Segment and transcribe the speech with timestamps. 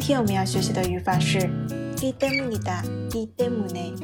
[0.00, 1.38] 天我们要学习的语法是
[1.96, 3.94] 이때문이다이때문에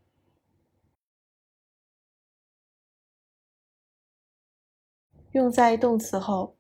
[5.33, 6.57] 用在动词后，